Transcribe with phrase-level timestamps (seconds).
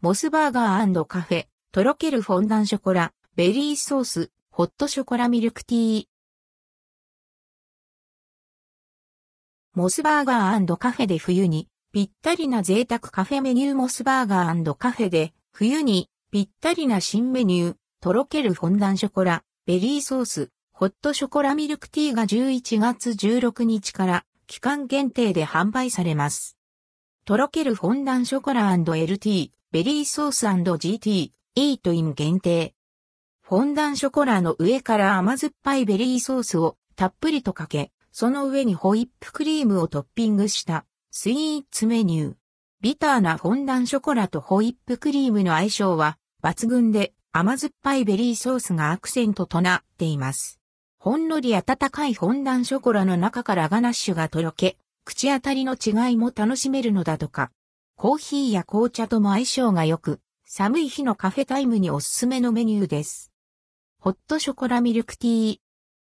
[0.00, 6.04] モスバーガーカフェ、とろけるフォンダンショコラ、ベリーソース、ホットショコラミルクティー。
[9.74, 26.56] モスバーガーカフェで冬にぴったりな贅沢カフェメニューモスバーガーカフェで冬にぴったりな新メニュー、とろけるフォンダンショコラ、ベリーソース、ホットショコラミルクティーが11月16日から期間限定で販売されます。
[27.24, 32.74] とろけるフォンダンショコラ &LT、ベリーソース &GT、イートイン限定。
[33.42, 42.34] フォンダンショコラの上から甘酸っぱいベリーソースをたっぷりとかけ、その上にホイップクリームをトッピングしたスイーツメニュー。
[42.80, 50.58] ビターなフォンダンショコラとホイップクリームの相性は抜群で甘酸っぱいベリーソースがアクセントとなっています。
[50.98, 57.50] ほんのり温かいフォンダンショコラの中からガナッシュがとろけ、口当たりの違いも楽しめるのだとか。
[58.00, 63.32] コーヒーや紅茶とも相性が良く、寒い日のカフェタイムにおすすめのメニューです。
[63.98, 65.58] ホットショコラミルクティー。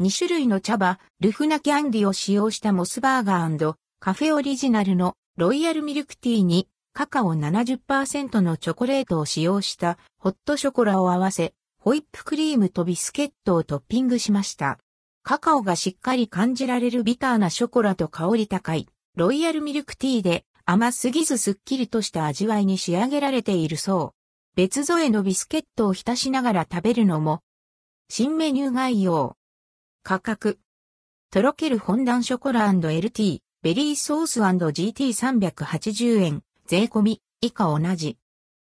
[0.00, 14.80] 2種類の茶葉、ルフナキャンディを使用したモスバーガーカフェオリジナルのロイヤルミルクティーにカカオ70%のチョコレートを使用したホットショコラを合わせ、ホイップクリームとビスケットをトッピングしました。
[15.22, 24.54] カカオがしっかり感じられるビターなショコラと香り高いロイヤルミルクティーで甘すぎずすっきりとした味わいに仕上げられているそう。
[24.54, 27.42] 別添えのビスケットを浸しながら食べるのも
[28.08, 29.36] 新メニュー概要。
[30.04, 30.60] 価格。
[31.32, 38.16] とろけるフォンダンショコラ &LT、ベリーソース &GT380 円、税込み、以下同じ。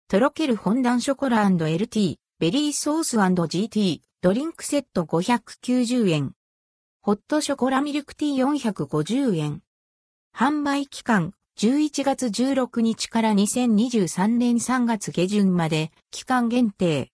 [0.08, 6.36] とろけるフォンダンショコラ &LT、ベリーソース &GT、ドリンクセット590円。
[7.02, 9.62] ホットショコラミルクティー450円。
[10.34, 17.12] 販売期間、11月16日から2023年3月下旬まで、期間限定。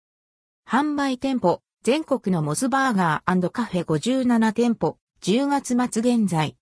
[0.66, 6.55] 販売店舗、全国のモスバーガーカフェ57店舗、10月末現在。